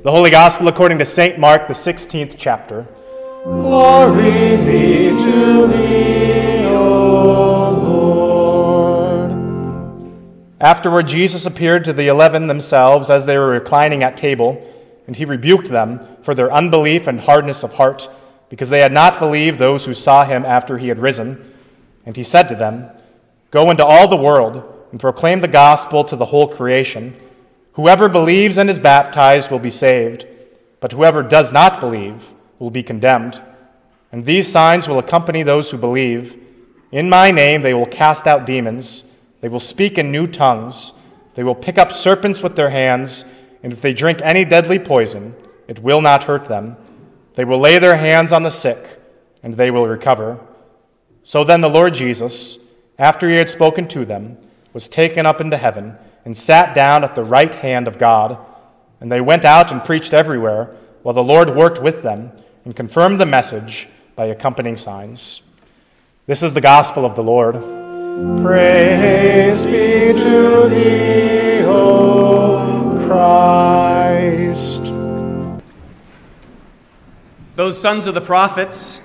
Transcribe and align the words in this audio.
The 0.00 0.12
Holy 0.12 0.30
Gospel 0.30 0.68
according 0.68 0.98
to 0.98 1.04
St. 1.04 1.40
Mark, 1.40 1.66
the 1.66 1.74
16th 1.74 2.36
chapter. 2.38 2.86
Glory 3.42 4.56
be 4.58 5.08
to 5.08 5.66
thee, 5.66 6.64
O 6.66 7.70
Lord. 7.82 9.32
Afterward, 10.60 11.08
Jesus 11.08 11.46
appeared 11.46 11.84
to 11.84 11.92
the 11.92 12.06
eleven 12.06 12.46
themselves 12.46 13.10
as 13.10 13.26
they 13.26 13.36
were 13.36 13.48
reclining 13.48 14.04
at 14.04 14.16
table, 14.16 14.72
and 15.08 15.16
he 15.16 15.24
rebuked 15.24 15.68
them 15.68 15.98
for 16.22 16.32
their 16.32 16.52
unbelief 16.52 17.08
and 17.08 17.18
hardness 17.18 17.64
of 17.64 17.72
heart, 17.72 18.08
because 18.50 18.68
they 18.68 18.80
had 18.80 18.92
not 18.92 19.18
believed 19.18 19.58
those 19.58 19.84
who 19.84 19.94
saw 19.94 20.24
him 20.24 20.44
after 20.44 20.78
he 20.78 20.86
had 20.86 21.00
risen. 21.00 21.52
And 22.06 22.16
he 22.16 22.22
said 22.22 22.44
to 22.50 22.54
them, 22.54 22.88
Go 23.50 23.72
into 23.72 23.84
all 23.84 24.06
the 24.06 24.14
world 24.14 24.62
and 24.92 25.00
proclaim 25.00 25.40
the 25.40 25.48
gospel 25.48 26.04
to 26.04 26.14
the 26.14 26.26
whole 26.26 26.46
creation. 26.46 27.16
Whoever 27.78 28.08
believes 28.08 28.58
and 28.58 28.68
is 28.68 28.80
baptized 28.80 29.52
will 29.52 29.60
be 29.60 29.70
saved, 29.70 30.26
but 30.80 30.90
whoever 30.90 31.22
does 31.22 31.52
not 31.52 31.78
believe 31.78 32.34
will 32.58 32.72
be 32.72 32.82
condemned. 32.82 33.40
And 34.10 34.24
these 34.24 34.50
signs 34.50 34.88
will 34.88 34.98
accompany 34.98 35.44
those 35.44 35.70
who 35.70 35.78
believe. 35.78 36.42
In 36.90 37.08
my 37.08 37.30
name 37.30 37.62
they 37.62 37.74
will 37.74 37.86
cast 37.86 38.26
out 38.26 38.46
demons, 38.46 39.04
they 39.40 39.48
will 39.48 39.60
speak 39.60 39.96
in 39.96 40.10
new 40.10 40.26
tongues, 40.26 40.92
they 41.36 41.44
will 41.44 41.54
pick 41.54 41.78
up 41.78 41.92
serpents 41.92 42.42
with 42.42 42.56
their 42.56 42.68
hands, 42.68 43.24
and 43.62 43.72
if 43.72 43.80
they 43.80 43.94
drink 43.94 44.18
any 44.24 44.44
deadly 44.44 44.80
poison, 44.80 45.32
it 45.68 45.78
will 45.78 46.00
not 46.00 46.24
hurt 46.24 46.46
them. 46.46 46.76
They 47.36 47.44
will 47.44 47.60
lay 47.60 47.78
their 47.78 47.96
hands 47.96 48.32
on 48.32 48.42
the 48.42 48.50
sick, 48.50 49.00
and 49.44 49.54
they 49.54 49.70
will 49.70 49.86
recover. 49.86 50.40
So 51.22 51.44
then 51.44 51.60
the 51.60 51.70
Lord 51.70 51.94
Jesus, 51.94 52.58
after 52.98 53.28
he 53.28 53.36
had 53.36 53.48
spoken 53.48 53.86
to 53.86 54.04
them, 54.04 54.36
was 54.72 54.88
taken 54.88 55.26
up 55.26 55.40
into 55.40 55.56
heaven 55.56 55.96
and 56.28 56.36
sat 56.36 56.74
down 56.74 57.04
at 57.04 57.14
the 57.14 57.24
right 57.24 57.54
hand 57.54 57.88
of 57.88 57.98
God. 57.98 58.36
And 59.00 59.10
they 59.10 59.22
went 59.22 59.46
out 59.46 59.72
and 59.72 59.82
preached 59.82 60.12
everywhere, 60.12 60.76
while 61.02 61.14
the 61.14 61.22
Lord 61.22 61.56
worked 61.56 61.80
with 61.80 62.02
them 62.02 62.32
and 62.66 62.76
confirmed 62.76 63.18
the 63.18 63.24
message 63.24 63.88
by 64.14 64.26
accompanying 64.26 64.76
signs. 64.76 65.40
This 66.26 66.42
is 66.42 66.52
the 66.52 66.60
gospel 66.60 67.06
of 67.06 67.16
the 67.16 67.22
Lord. 67.22 67.54
Praise 68.42 69.64
be 69.64 70.12
to 70.22 70.68
thee, 70.68 71.64
O 71.64 73.06
Christ. 73.06 74.84
Those 77.56 77.80
sons 77.80 78.06
of 78.06 78.12
the 78.12 78.20
prophets 78.20 79.00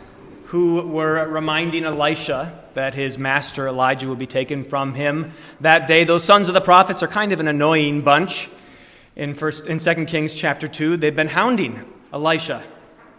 who 0.54 0.88
were 0.88 1.28
reminding 1.30 1.84
Elisha 1.84 2.54
that 2.76 2.94
his 2.94 3.18
master 3.18 3.68
Elijah 3.68 4.08
would 4.08 4.20
be 4.20 4.28
taken 4.28 4.64
from 4.64 4.94
him 4.94 5.32
that 5.60 5.88
day. 5.88 6.04
Those 6.04 6.24
sons 6.24 6.48
of 6.48 6.54
the 6.54 6.62
prophets 6.62 7.02
are 7.02 7.08
kind 7.08 7.34
of 7.34 7.40
an 7.40 7.48
annoying 7.48 8.04
bunch. 8.04 8.50
In 9.16 9.34
first 9.34 9.66
in 9.66 9.80
2 9.80 10.06
Kings 10.06 10.36
chapter 10.36 10.68
2, 10.68 10.98
they've 10.98 11.16
been 11.16 11.30
hounding 11.30 11.84
Elisha. 12.14 12.62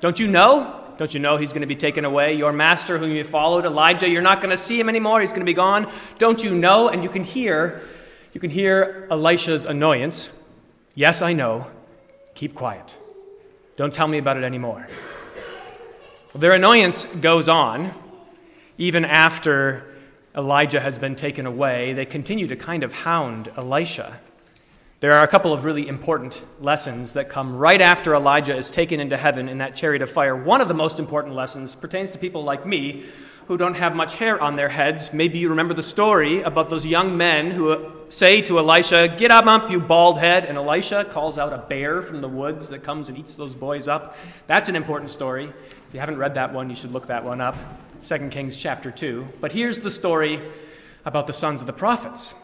Don't 0.01 0.21
you 0.21 0.29
know? 0.29 0.81
Don't 0.97 1.13
you 1.13 1.19
know 1.19 1.37
he's 1.37 1.53
going 1.53 1.63
to 1.63 1.67
be 1.67 1.75
taken 1.75 2.05
away? 2.05 2.35
Your 2.35 2.53
master 2.53 2.99
whom 2.99 3.11
you 3.11 3.25
followed, 3.25 3.65
Elijah, 3.65 4.09
you're 4.09 4.23
not 4.23 4.41
going 4.41 4.53
to 4.53 4.57
see 4.57 4.79
him 4.79 4.89
anymore. 4.89 5.21
He's 5.21 5.31
going 5.31 5.41
to 5.41 5.45
be 5.45 5.55
gone. 5.55 5.91
Don't 6.19 6.45
you 6.45 6.55
know? 6.55 6.89
And 6.89 7.03
you 7.03 7.11
can 7.11 7.25
hear 7.25 7.83
you 8.33 8.41
can 8.41 8.51
hear 8.51 9.09
Elisha's 9.11 9.67
annoyance. 9.67 10.31
Yes, 10.95 11.21
I 11.21 11.33
know. 11.33 11.69
Keep 12.37 12.55
quiet. 12.55 12.97
Don't 13.75 13.93
tell 13.93 14.07
me 14.07 14.19
about 14.19 14.37
it 14.37 14.45
anymore. 14.45 14.87
Well, 16.35 16.41
their 16.41 16.53
annoyance 16.55 17.05
goes 17.05 17.49
on 17.49 17.95
even 18.77 19.05
after 19.05 19.95
Elijah 20.37 20.81
has 20.81 20.99
been 20.99 21.15
taken 21.15 21.47
away, 21.47 21.93
they 21.93 22.07
continue 22.07 22.49
to 22.49 22.57
kind 22.57 22.83
of 22.83 22.93
hound 22.93 23.53
Elisha. 23.57 24.19
There 24.99 25.13
are 25.13 25.23
a 25.23 25.29
couple 25.29 25.53
of 25.53 25.65
really 25.65 25.87
important 25.87 26.43
lessons 26.61 27.13
that 27.13 27.29
come 27.29 27.55
right 27.55 27.81
after 27.81 28.17
Elijah 28.17 28.57
is 28.57 28.73
taken 28.73 28.99
into 28.99 29.17
heaven 29.17 29.49
in 29.49 29.59
that 29.59 29.77
chariot 29.77 30.03
of 30.03 30.11
fire. 30.11 30.35
One 30.35 30.61
of 30.61 30.67
the 30.67 30.75
most 30.75 30.99
important 30.99 31.37
lessons 31.37 31.77
pertains 31.77 32.11
to 32.11 32.19
people 32.19 32.43
like 32.43 32.67
me 32.67 33.05
who 33.47 33.57
don't 33.57 33.75
have 33.75 33.95
much 33.95 34.17
hair 34.17 34.41
on 34.41 34.57
their 34.57 34.71
heads. 34.71 35.13
Maybe 35.13 35.39
you 35.39 35.51
remember 35.51 35.75
the 35.75 35.83
story 35.85 36.43
about 36.43 36.71
those 36.71 36.85
young 36.85 37.17
men 37.17 37.51
who 37.51 37.93
say 38.09 38.41
to 38.43 38.59
Elisha, 38.59 39.15
Get 39.19 39.31
up, 39.31 39.47
up, 39.47 39.71
you 39.71 39.79
bald 39.79 40.19
head. 40.19 40.47
And 40.47 40.57
Elisha 40.57 41.05
calls 41.05 41.39
out 41.39 41.53
a 41.53 41.59
bear 41.59 42.01
from 42.03 42.23
the 42.23 42.29
woods 42.29 42.71
that 42.71 42.83
comes 42.83 43.09
and 43.09 43.19
eats 43.19 43.35
those 43.35 43.55
boys 43.55 43.87
up. 43.87 44.17
That's 44.47 44.69
an 44.69 44.77
important 44.77 45.11
story. 45.11 45.53
If 45.95 45.99
you 45.99 46.01
haven't 46.01 46.19
read 46.19 46.35
that 46.35 46.53
one, 46.53 46.71
you 46.71 46.75
should 46.75 46.91
look 46.91 47.07
that 47.07 47.25
one 47.25 47.41
up. 47.41 47.55
2 48.03 48.29
Kings 48.29 48.57
chapter 48.57 48.91
2. 48.91 49.29
But 49.41 49.53
here's 49.53 49.79
the 49.79 49.93
story 49.93 50.43
about 51.05 51.29
the 51.29 51.33
sons 51.33 51.61
of 51.61 51.69
the 51.69 51.73
prophets. 51.73 52.35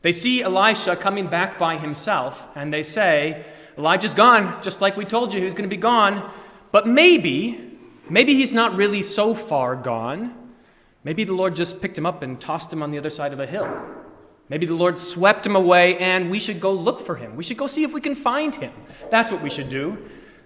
They 0.00 0.12
see 0.12 0.40
Elisha 0.40 0.96
coming 0.96 1.26
back 1.26 1.58
by 1.58 1.76
himself, 1.76 2.48
and 2.54 2.72
they 2.72 2.82
say, 2.82 3.44
Elijah's 3.76 4.14
gone, 4.14 4.62
just 4.62 4.80
like 4.80 4.96
we 4.96 5.04
told 5.04 5.34
you 5.34 5.38
he 5.38 5.44
was 5.44 5.52
going 5.52 5.68
to 5.68 5.76
be 5.76 5.78
gone. 5.78 6.32
But 6.72 6.86
maybe, 6.86 7.78
maybe 8.08 8.32
he's 8.32 8.54
not 8.54 8.74
really 8.74 9.02
so 9.02 9.34
far 9.34 9.76
gone. 9.76 10.34
Maybe 11.04 11.24
the 11.24 11.34
Lord 11.34 11.54
just 11.54 11.82
picked 11.82 11.98
him 11.98 12.06
up 12.06 12.22
and 12.22 12.40
tossed 12.40 12.72
him 12.72 12.82
on 12.82 12.90
the 12.90 12.96
other 12.96 13.10
side 13.10 13.34
of 13.34 13.40
a 13.40 13.46
hill. 13.46 13.68
Maybe 14.48 14.64
the 14.64 14.74
Lord 14.74 14.98
swept 14.98 15.44
him 15.44 15.56
away, 15.56 15.98
and 15.98 16.30
we 16.30 16.40
should 16.40 16.58
go 16.58 16.72
look 16.72 17.00
for 17.00 17.16
him. 17.16 17.36
We 17.36 17.44
should 17.44 17.58
go 17.58 17.66
see 17.66 17.84
if 17.84 17.92
we 17.92 18.00
can 18.00 18.14
find 18.14 18.54
him. 18.54 18.72
That's 19.10 19.30
what 19.30 19.42
we 19.42 19.50
should 19.50 19.68
do. 19.68 19.98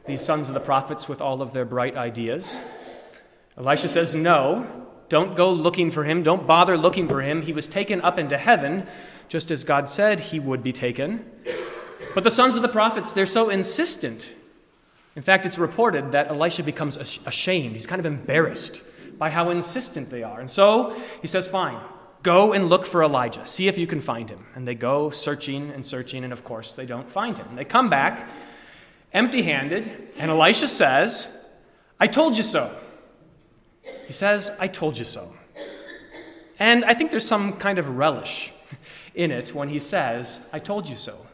These 0.09 0.25
sons 0.25 0.49
of 0.49 0.55
the 0.55 0.61
prophets, 0.61 1.07
with 1.07 1.21
all 1.21 1.43
of 1.43 1.53
their 1.53 1.67
bright 1.67 1.95
ideas. 1.95 2.59
Elisha 3.59 3.89
says, 3.89 4.15
No, 4.15 4.67
don't 5.11 5.37
go 5.37 5.51
looking 5.53 5.91
for 5.91 6.05
him. 6.05 6.23
Don't 6.23 6.47
bother 6.47 6.79
looking 6.79 7.07
for 7.07 7.21
him. 7.21 7.43
He 7.43 7.53
was 7.53 7.69
taken 7.69 8.01
up 8.01 8.19
into 8.19 8.39
heaven, 8.39 8.87
just 9.29 9.51
as 9.51 9.65
God 9.65 9.87
said 9.87 10.21
he 10.21 10.41
would 10.41 10.63
be 10.63 10.73
taken. 10.73 11.31
But 12.15 12.25
the 12.25 12.31
sons 12.31 12.55
of 12.55 12.63
the 12.63 12.69
prophets, 12.69 13.13
they're 13.13 13.27
so 13.27 13.51
insistent. 13.51 14.35
In 15.15 15.21
fact, 15.21 15.45
it's 15.45 15.59
reported 15.59 16.13
that 16.13 16.29
Elisha 16.29 16.63
becomes 16.63 16.97
ashamed. 16.97 17.75
He's 17.75 17.87
kind 17.87 18.01
of 18.01 18.07
embarrassed 18.07 18.83
by 19.19 19.29
how 19.29 19.51
insistent 19.51 20.09
they 20.09 20.23
are. 20.23 20.41
And 20.41 20.49
so 20.49 20.99
he 21.21 21.29
says, 21.29 21.47
Fine, 21.47 21.81
go 22.23 22.55
and 22.55 22.71
look 22.71 22.87
for 22.87 23.03
Elijah. 23.03 23.47
See 23.47 23.69
if 23.69 23.77
you 23.77 23.87
can 23.87 24.01
find 24.01 24.31
him. 24.31 24.47
And 24.55 24.67
they 24.67 24.75
go 24.75 25.11
searching 25.11 25.71
and 25.71 25.85
searching, 25.85 26.25
and 26.25 26.33
of 26.33 26.45
course, 26.45 26.73
they 26.73 26.87
don't 26.87 27.11
find 27.11 27.37
him. 27.37 27.57
They 27.57 27.67
come 27.67 27.91
back 27.91 28.31
empty 29.13 29.43
handed, 29.43 29.91
and 30.19 30.31
Elisha 30.31 30.69
says, 30.69 31.29
I 32.01 32.07
told 32.07 32.37
you 32.37 32.43
so. 32.43 32.75
He 34.07 34.13
says, 34.13 34.51
I 34.59 34.69
told 34.69 34.99
you 34.99 35.05
so. 35.05 35.33
And 36.59 36.85
I 36.85 36.95
think 36.95 37.11
there's 37.11 37.27
some 37.27 37.55
kind 37.55 37.79
of 37.79 37.97
relish 37.97 38.53
in 39.15 39.31
it 39.31 39.55
when 39.55 39.69
he 39.69 39.79
says, 39.79 40.41
I 40.53 40.59
told 40.59 40.89
you 40.89 40.97
so. 40.97 41.27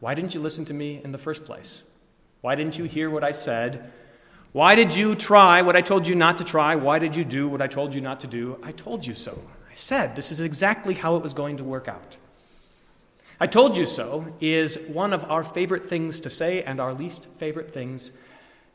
Why 0.00 0.14
didn't 0.14 0.34
you 0.34 0.40
listen 0.40 0.64
to 0.66 0.74
me 0.74 1.00
in 1.02 1.12
the 1.12 1.18
first 1.18 1.44
place? 1.44 1.82
Why 2.40 2.54
didn't 2.54 2.78
you 2.78 2.84
hear 2.84 3.08
what 3.08 3.22
I 3.22 3.32
said? 3.32 3.92
Why 4.52 4.74
did 4.74 4.94
you 4.94 5.14
try 5.14 5.62
what 5.62 5.76
I 5.76 5.80
told 5.80 6.06
you 6.06 6.14
not 6.14 6.38
to 6.38 6.44
try? 6.44 6.74
Why 6.74 6.98
did 6.98 7.16
you 7.16 7.24
do 7.24 7.48
what 7.48 7.62
I 7.62 7.66
told 7.66 7.94
you 7.94 8.00
not 8.00 8.20
to 8.20 8.26
do? 8.26 8.58
I 8.62 8.72
told 8.72 9.06
you 9.06 9.14
so. 9.14 9.40
I 9.70 9.74
said 9.74 10.16
this 10.16 10.30
is 10.30 10.40
exactly 10.40 10.94
how 10.94 11.16
it 11.16 11.22
was 11.22 11.32
going 11.34 11.56
to 11.56 11.64
work 11.64 11.88
out. 11.88 12.18
I 13.42 13.46
told 13.46 13.76
you 13.76 13.86
so 13.86 14.24
is 14.40 14.78
one 14.86 15.12
of 15.12 15.28
our 15.28 15.42
favorite 15.42 15.84
things 15.84 16.20
to 16.20 16.30
say 16.30 16.62
and 16.62 16.78
our 16.78 16.94
least 16.94 17.26
favorite 17.38 17.74
things 17.74 18.12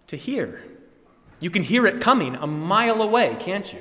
to 0.07 0.17
hear. 0.17 0.61
You 1.39 1.49
can 1.49 1.63
hear 1.63 1.87
it 1.87 2.01
coming 2.01 2.35
a 2.35 2.45
mile 2.45 3.01
away, 3.01 3.37
can't 3.39 3.71
you? 3.71 3.79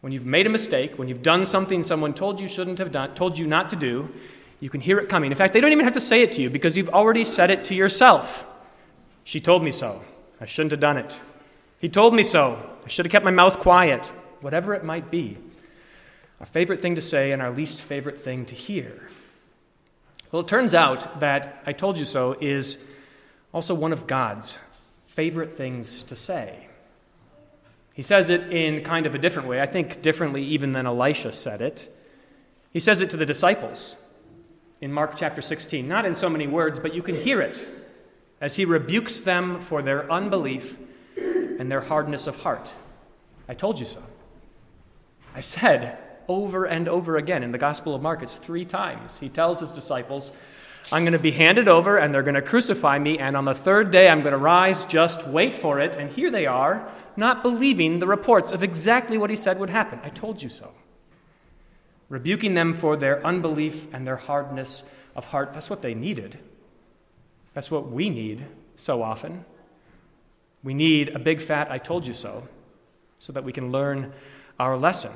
When 0.00 0.12
you've 0.12 0.26
made 0.26 0.48
a 0.48 0.50
mistake, 0.50 0.98
when 0.98 1.06
you've 1.06 1.22
done 1.22 1.46
something 1.46 1.84
someone 1.84 2.12
told 2.12 2.40
you 2.40 2.48
shouldn't 2.48 2.78
have 2.78 2.90
done, 2.90 3.14
told 3.14 3.38
you 3.38 3.46
not 3.46 3.68
to 3.68 3.76
do, 3.76 4.12
you 4.58 4.68
can 4.68 4.80
hear 4.80 4.98
it 4.98 5.08
coming. 5.08 5.30
In 5.30 5.38
fact, 5.38 5.52
they 5.52 5.60
don't 5.60 5.70
even 5.70 5.84
have 5.84 5.94
to 5.94 6.00
say 6.00 6.22
it 6.22 6.32
to 6.32 6.42
you 6.42 6.50
because 6.50 6.76
you've 6.76 6.88
already 6.88 7.24
said 7.24 7.52
it 7.52 7.62
to 7.66 7.76
yourself. 7.76 8.44
She 9.22 9.38
told 9.38 9.62
me 9.62 9.70
so. 9.70 10.02
I 10.40 10.46
shouldn't 10.46 10.72
have 10.72 10.80
done 10.80 10.96
it. 10.96 11.20
He 11.78 11.88
told 11.88 12.14
me 12.14 12.24
so. 12.24 12.58
I 12.84 12.88
should 12.88 13.06
have 13.06 13.12
kept 13.12 13.24
my 13.24 13.30
mouth 13.30 13.60
quiet. 13.60 14.06
Whatever 14.40 14.74
it 14.74 14.82
might 14.82 15.12
be. 15.12 15.38
Our 16.40 16.46
favorite 16.46 16.80
thing 16.80 16.96
to 16.96 17.00
say 17.00 17.30
and 17.30 17.40
our 17.40 17.52
least 17.52 17.80
favorite 17.80 18.18
thing 18.18 18.44
to 18.46 18.56
hear. 18.56 19.08
Well, 20.34 20.40
it 20.40 20.48
turns 20.48 20.74
out 20.74 21.20
that 21.20 21.62
I 21.64 21.72
told 21.72 21.96
you 21.96 22.04
so 22.04 22.36
is 22.40 22.76
also 23.52 23.72
one 23.72 23.92
of 23.92 24.08
God's 24.08 24.58
favorite 25.06 25.52
things 25.52 26.02
to 26.02 26.16
say. 26.16 26.66
He 27.94 28.02
says 28.02 28.30
it 28.30 28.52
in 28.52 28.82
kind 28.82 29.06
of 29.06 29.14
a 29.14 29.18
different 29.18 29.46
way, 29.46 29.60
I 29.60 29.66
think 29.66 30.02
differently 30.02 30.42
even 30.42 30.72
than 30.72 30.86
Elisha 30.86 31.30
said 31.30 31.62
it. 31.62 31.88
He 32.72 32.80
says 32.80 33.00
it 33.00 33.10
to 33.10 33.16
the 33.16 33.24
disciples 33.24 33.94
in 34.80 34.92
Mark 34.92 35.14
chapter 35.14 35.40
16, 35.40 35.86
not 35.86 36.04
in 36.04 36.16
so 36.16 36.28
many 36.28 36.48
words, 36.48 36.80
but 36.80 36.94
you 36.94 37.02
can 37.04 37.14
hear 37.14 37.40
it 37.40 37.64
as 38.40 38.56
he 38.56 38.64
rebukes 38.64 39.20
them 39.20 39.60
for 39.60 39.82
their 39.82 40.10
unbelief 40.10 40.76
and 41.16 41.70
their 41.70 41.82
hardness 41.82 42.26
of 42.26 42.38
heart. 42.38 42.72
I 43.48 43.54
told 43.54 43.78
you 43.78 43.86
so. 43.86 44.02
I 45.32 45.38
said 45.38 45.96
over 46.28 46.64
and 46.64 46.88
over 46.88 47.16
again 47.16 47.42
in 47.42 47.52
the 47.52 47.58
Gospel 47.58 47.94
of 47.94 48.02
Mark, 48.02 48.22
it's 48.22 48.36
three 48.36 48.64
times. 48.64 49.18
He 49.18 49.28
tells 49.28 49.60
his 49.60 49.70
disciples, 49.70 50.32
I'm 50.92 51.04
going 51.04 51.12
to 51.12 51.18
be 51.18 51.30
handed 51.30 51.68
over 51.68 51.96
and 51.96 52.12
they're 52.12 52.22
going 52.22 52.34
to 52.34 52.42
crucify 52.42 52.98
me, 52.98 53.18
and 53.18 53.36
on 53.36 53.44
the 53.44 53.54
third 53.54 53.90
day 53.90 54.08
I'm 54.08 54.20
going 54.20 54.32
to 54.32 54.38
rise. 54.38 54.84
Just 54.86 55.26
wait 55.26 55.56
for 55.56 55.80
it. 55.80 55.96
And 55.96 56.10
here 56.10 56.30
they 56.30 56.46
are, 56.46 56.90
not 57.16 57.42
believing 57.42 57.98
the 57.98 58.06
reports 58.06 58.52
of 58.52 58.62
exactly 58.62 59.16
what 59.16 59.30
he 59.30 59.36
said 59.36 59.58
would 59.58 59.70
happen. 59.70 60.00
I 60.02 60.10
told 60.10 60.42
you 60.42 60.48
so. 60.48 60.72
Rebuking 62.08 62.54
them 62.54 62.74
for 62.74 62.96
their 62.96 63.24
unbelief 63.26 63.92
and 63.94 64.06
their 64.06 64.16
hardness 64.16 64.84
of 65.16 65.26
heart. 65.26 65.52
That's 65.54 65.70
what 65.70 65.82
they 65.82 65.94
needed. 65.94 66.38
That's 67.54 67.70
what 67.70 67.90
we 67.90 68.10
need 68.10 68.44
so 68.76 69.02
often. 69.02 69.44
We 70.62 70.74
need 70.74 71.10
a 71.10 71.18
big 71.18 71.40
fat 71.40 71.70
I 71.70 71.78
told 71.78 72.06
you 72.06 72.14
so 72.14 72.48
so 73.18 73.32
that 73.32 73.44
we 73.44 73.52
can 73.52 73.72
learn 73.72 74.12
our 74.58 74.76
lesson. 74.76 75.12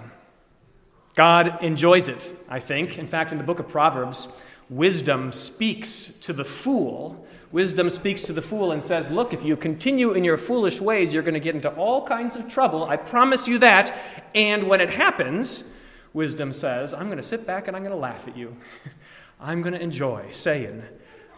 God 1.19 1.65
enjoys 1.65 2.07
it, 2.07 2.31
I 2.49 2.61
think. 2.61 2.97
In 2.97 3.09
fact, 3.09 3.33
in 3.33 3.39
the 3.39 3.45
book 3.45 3.59
of 3.59 3.67
Proverbs, 3.67 4.29
wisdom 4.71 5.33
speaks 5.33 6.15
to 6.21 6.33
the 6.33 6.45
fool. 6.45 7.27
Wisdom 7.51 7.91
speaks 7.91 8.23
to 8.23 8.33
the 8.33 8.41
fool 8.41 8.71
and 8.71 8.81
says, 8.81 9.11
Look, 9.11 9.33
if 9.33 9.45
you 9.45 9.57
continue 9.57 10.13
in 10.13 10.23
your 10.23 10.37
foolish 10.37 10.81
ways, 10.81 11.13
you're 11.13 11.25
going 11.25 11.35
to 11.35 11.41
get 11.41 11.57
into 11.57 11.71
all 11.71 12.07
kinds 12.07 12.37
of 12.37 12.47
trouble. 12.47 12.85
I 12.85 12.99
promise 12.99 13.49
you 13.49 13.59
that. 13.59 13.93
And 14.33 14.69
when 14.69 14.81
it 14.81 14.91
happens, 14.91 15.65
wisdom 16.13 16.53
says, 16.53 16.95
I'm 16.95 17.07
going 17.07 17.17
to 17.17 17.25
sit 17.25 17.45
back 17.45 17.67
and 17.67 17.77
I'm 17.77 17.83
going 17.83 17.91
to 17.97 17.99
laugh 17.99 18.29
at 18.29 18.37
you. 18.37 18.57
I'm 19.41 19.61
going 19.61 19.75
to 19.75 19.83
enjoy 19.83 20.27
saying, 20.31 20.85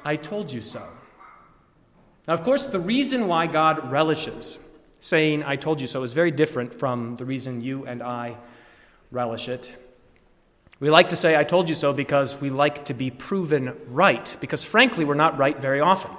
I 0.04 0.16
told 0.16 0.52
you 0.52 0.60
so. 0.60 0.86
Now, 2.28 2.34
of 2.34 2.42
course, 2.42 2.66
the 2.66 2.80
reason 2.80 3.28
why 3.28 3.46
God 3.46 3.90
relishes 3.90 4.58
saying, 5.00 5.42
I 5.42 5.56
told 5.56 5.80
you 5.80 5.86
so, 5.86 6.02
is 6.02 6.12
very 6.12 6.32
different 6.32 6.74
from 6.74 7.16
the 7.16 7.24
reason 7.24 7.62
you 7.62 7.86
and 7.86 8.02
I 8.02 8.36
relish 9.10 9.48
it. 9.48 9.74
We 10.78 10.88
like 10.88 11.10
to 11.10 11.16
say, 11.16 11.36
I 11.36 11.44
told 11.44 11.68
you 11.68 11.74
so, 11.74 11.92
because 11.92 12.40
we 12.40 12.48
like 12.48 12.86
to 12.86 12.94
be 12.94 13.10
proven 13.10 13.76
right, 13.88 14.34
because 14.40 14.64
frankly, 14.64 15.04
we're 15.04 15.14
not 15.14 15.36
right 15.36 15.60
very 15.60 15.80
often. 15.80 16.10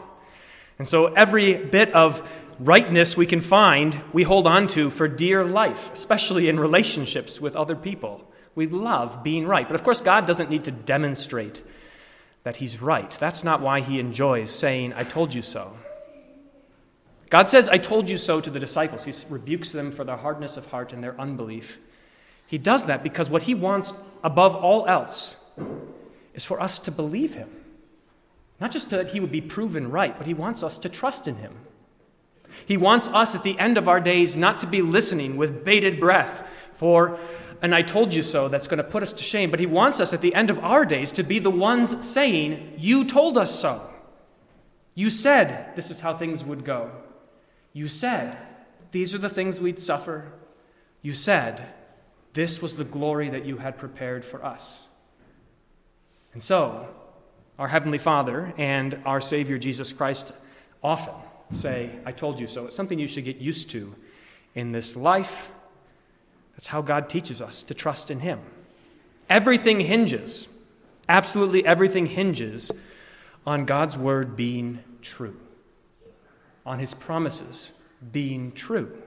And 0.78 0.88
so 0.88 1.08
every 1.08 1.58
bit 1.58 1.94
of 1.94 2.28
rightness 2.60 3.18
we 3.18 3.26
can 3.26 3.42
find, 3.42 4.02
we 4.14 4.24
hold 4.24 4.46
on 4.46 4.68
to 4.68 4.90
for 4.92 5.08
dear 5.08 5.44
life, 5.44 5.92
especially 5.94 6.48
in 6.48 6.60
relationships 6.60 7.42
with 7.42 7.56
other 7.56 7.76
people. 7.76 8.32
We 8.54 8.68
love 8.68 9.24
being 9.24 9.48
right. 9.48 9.68
But 9.68 9.76
of 9.76 9.84
course, 9.84 10.02
God 10.02 10.28
doesn't 10.28 10.50
need 10.50 10.66
to 10.66 10.72
demonstrate 10.72 11.64
that 12.44 12.58
He's 12.58 12.82
right. 12.82 13.10
That's 13.20 13.44
not 13.44 13.62
why 13.62 13.82
He 13.82 14.00
enjoys 14.00 14.52
saying, 14.52 14.94
I 14.94 15.04
told 15.04 15.34
you 15.34 15.42
so. 15.42 15.76
God 17.30 17.48
says, 17.48 17.70
I 17.70 17.78
told 17.78 18.10
you 18.10 18.18
so 18.18 18.42
to 18.42 18.50
the 18.50 18.60
disciples. 18.60 19.06
He 19.06 19.14
rebukes 19.30 19.72
them 19.72 19.92
for 19.92 20.04
their 20.04 20.18
hardness 20.18 20.58
of 20.58 20.68
heart 20.68 20.92
and 20.94 21.04
their 21.04 21.20
unbelief. 21.20 21.80
He 22.52 22.58
does 22.58 22.88
that 22.88 23.02
because 23.02 23.30
what 23.30 23.44
he 23.44 23.56
wants 23.56 23.94
above 24.26 24.56
all 24.56 24.86
else 24.86 25.38
is 26.34 26.44
for 26.44 26.60
us 26.60 26.80
to 26.80 26.92
believe 26.92 27.34
him. 27.34 27.50
Not 28.60 28.72
just 28.72 28.90
that 28.90 29.12
he 29.12 29.22
would 29.22 29.32
be 29.32 29.40
proven 29.40 29.90
right, 29.90 30.18
but 30.18 30.28
he 30.28 30.34
wants 30.34 30.62
us 30.62 30.78
to 30.80 30.90
trust 30.90 31.30
in 31.30 31.38
him. 31.38 31.56
He 32.66 32.76
wants 32.76 33.08
us 33.08 33.36
at 33.36 33.44
the 33.44 33.58
end 33.58 33.78
of 33.78 33.88
our 33.88 34.02
days 34.02 34.36
not 34.36 34.60
to 34.60 34.68
be 34.68 34.82
listening 34.82 35.38
with 35.38 35.64
bated 35.64 35.98
breath 35.98 36.46
for 36.74 37.18
an 37.62 37.72
I 37.72 37.84
told 37.84 38.14
you 38.14 38.22
so 38.22 38.50
that's 38.50 38.68
going 38.68 38.80
to 38.80 38.84
put 38.84 39.02
us 39.02 39.14
to 39.14 39.24
shame, 39.24 39.50
but 39.50 39.62
he 39.62 39.66
wants 39.66 40.02
us 40.02 40.12
at 40.12 40.20
the 40.20 40.36
end 40.36 40.50
of 40.50 40.60
our 40.60 40.84
days 40.84 41.14
to 41.14 41.24
be 41.24 41.40
the 41.40 41.50
ones 41.50 42.06
saying, 42.06 42.74
You 42.76 43.06
told 43.06 43.38
us 43.38 43.58
so. 43.58 43.90
You 44.94 45.10
said 45.10 45.74
this 45.78 45.90
is 45.90 46.02
how 46.02 46.14
things 46.14 46.44
would 46.44 46.66
go. 46.66 46.92
You 47.72 47.88
said 47.88 48.38
these 48.92 49.16
are 49.16 49.20
the 49.20 49.30
things 49.30 49.62
we'd 49.62 49.80
suffer. 49.80 50.34
You 51.02 51.14
said 51.14 51.66
this 52.34 52.62
was 52.62 52.76
the 52.76 52.84
glory 52.84 53.30
that 53.30 53.46
you 53.46 53.58
had 53.58 53.78
prepared 53.78 54.24
for 54.24 54.44
us. 54.44 54.88
And 56.34 56.42
so, 56.42 56.88
our 57.60 57.68
Heavenly 57.68 57.98
Father 57.98 58.54
and 58.58 59.00
our 59.06 59.22
Savior 59.22 59.58
Jesus 59.58 59.92
Christ 59.92 60.32
often 60.84 61.14
say, 61.52 61.92
I 62.06 62.12
told 62.12 62.40
you 62.40 62.48
so. 62.48 62.66
It's 62.66 62.76
something 62.76 62.98
you 62.98 63.08
should 63.08 63.26
get 63.26 63.38
used 63.38 63.70
to 63.72 63.96
in 64.56 64.72
this 64.72 64.96
life. 64.96 65.52
That's 66.54 66.68
how 66.68 66.82
God 66.82 67.10
teaches 67.10 67.42
us 67.42 67.64
to 67.64 67.74
trust 67.74 68.10
in 68.10 68.22
Him. 68.22 68.40
Everything 69.30 69.82
hinges, 69.82 70.48
absolutely 71.08 71.66
everything 71.66 72.08
hinges 72.08 72.72
on 73.46 73.66
God's 73.66 73.98
Word 73.98 74.36
being 74.36 74.80
true, 75.02 75.38
on 76.66 76.80
His 76.80 76.94
promises 76.94 77.74
being 78.12 78.52
true. 78.52 79.02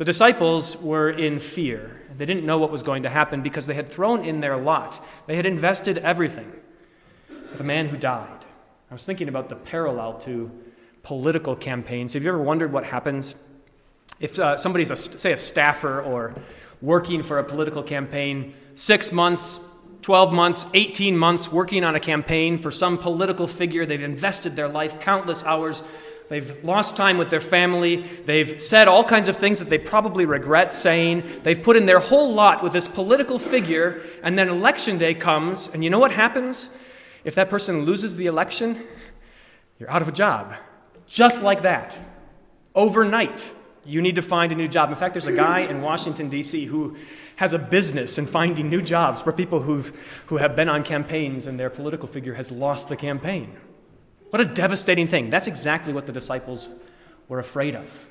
The 0.00 0.06
disciples 0.06 0.78
were 0.78 1.10
in 1.10 1.40
fear. 1.40 2.00
They 2.16 2.24
didn't 2.24 2.46
know 2.46 2.56
what 2.56 2.70
was 2.70 2.82
going 2.82 3.02
to 3.02 3.10
happen 3.10 3.42
because 3.42 3.66
they 3.66 3.74
had 3.74 3.90
thrown 3.90 4.24
in 4.24 4.40
their 4.40 4.56
lot. 4.56 5.04
They 5.26 5.36
had 5.36 5.44
invested 5.44 5.98
everything 5.98 6.50
with 7.28 7.60
a 7.60 7.64
man 7.64 7.86
who 7.86 7.98
died. 7.98 8.46
I 8.90 8.94
was 8.94 9.04
thinking 9.04 9.28
about 9.28 9.50
the 9.50 9.56
parallel 9.56 10.14
to 10.20 10.50
political 11.02 11.54
campaigns. 11.54 12.14
Have 12.14 12.24
you 12.24 12.30
ever 12.30 12.40
wondered 12.40 12.72
what 12.72 12.84
happens 12.84 13.34
if 14.20 14.38
uh, 14.38 14.56
somebody's, 14.56 14.90
a, 14.90 14.96
say, 14.96 15.32
a 15.32 15.36
staffer 15.36 16.00
or 16.00 16.34
working 16.80 17.22
for 17.22 17.38
a 17.38 17.44
political 17.44 17.82
campaign, 17.82 18.54
six 18.74 19.12
months, 19.12 19.60
12 20.00 20.32
months, 20.32 20.64
18 20.72 21.14
months 21.14 21.52
working 21.52 21.84
on 21.84 21.94
a 21.94 22.00
campaign 22.00 22.56
for 22.56 22.70
some 22.70 22.96
political 22.96 23.46
figure? 23.46 23.84
They've 23.84 24.02
invested 24.02 24.56
their 24.56 24.68
life, 24.68 24.98
countless 24.98 25.42
hours 25.44 25.82
They've 26.30 26.64
lost 26.64 26.96
time 26.96 27.18
with 27.18 27.28
their 27.28 27.40
family. 27.40 27.96
They've 27.96 28.62
said 28.62 28.86
all 28.86 29.02
kinds 29.02 29.26
of 29.26 29.36
things 29.36 29.58
that 29.58 29.68
they 29.68 29.78
probably 29.78 30.26
regret 30.26 30.72
saying. 30.72 31.24
They've 31.42 31.60
put 31.60 31.76
in 31.76 31.86
their 31.86 31.98
whole 31.98 32.32
lot 32.32 32.62
with 32.62 32.72
this 32.72 32.86
political 32.86 33.36
figure, 33.36 34.00
and 34.22 34.38
then 34.38 34.48
election 34.48 34.96
day 34.96 35.12
comes, 35.12 35.68
and 35.68 35.82
you 35.82 35.90
know 35.90 35.98
what 35.98 36.12
happens? 36.12 36.70
If 37.24 37.34
that 37.34 37.50
person 37.50 37.84
loses 37.84 38.14
the 38.14 38.26
election, 38.26 38.80
you're 39.80 39.90
out 39.90 40.02
of 40.02 40.08
a 40.08 40.12
job. 40.12 40.54
Just 41.08 41.42
like 41.42 41.62
that. 41.62 41.98
Overnight, 42.76 43.52
you 43.84 44.00
need 44.00 44.14
to 44.14 44.22
find 44.22 44.52
a 44.52 44.54
new 44.54 44.68
job. 44.68 44.88
In 44.90 44.94
fact, 44.94 45.14
there's 45.14 45.26
a 45.26 45.34
guy 45.34 45.60
in 45.60 45.82
Washington, 45.82 46.28
D.C., 46.28 46.66
who 46.66 46.96
has 47.38 47.52
a 47.54 47.58
business 47.58 48.18
in 48.18 48.26
finding 48.26 48.70
new 48.70 48.82
jobs 48.82 49.20
for 49.20 49.32
people 49.32 49.62
who've, 49.62 49.92
who 50.26 50.36
have 50.36 50.54
been 50.54 50.68
on 50.68 50.84
campaigns 50.84 51.48
and 51.48 51.58
their 51.58 51.70
political 51.70 52.06
figure 52.06 52.34
has 52.34 52.52
lost 52.52 52.88
the 52.88 52.96
campaign. 52.96 53.56
What 54.30 54.40
a 54.40 54.44
devastating 54.44 55.08
thing. 55.08 55.30
That's 55.30 55.46
exactly 55.46 55.92
what 55.92 56.06
the 56.06 56.12
disciples 56.12 56.68
were 57.28 57.38
afraid 57.38 57.74
of. 57.74 58.06